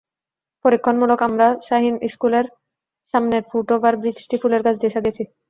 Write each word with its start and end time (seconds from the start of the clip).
পরীক্ষামূলকভাবে 0.65 1.25
আমরা 1.27 1.47
শাহীন 1.67 1.95
স্কুলের 2.13 2.45
সামনের 3.13 3.43
ফুট 3.49 3.67
ওভার 3.75 3.93
ব্রিজটি 4.01 4.35
ফুলের 4.41 4.61
গাছ 4.65 4.75
দিয়ে 4.79 4.93
সাজিয়েছি। 4.95 5.23